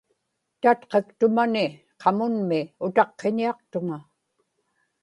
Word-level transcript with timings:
tatqaktumani 0.61 1.65
qamunmi 2.01 2.59
utaqqiñiaqtuŋa 2.85 3.97